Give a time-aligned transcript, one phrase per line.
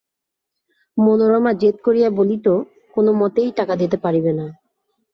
[0.97, 4.45] মনোরমা জেদ করিয়া বলিত–কোনোমতেই টাকা দিতে পারিবে না।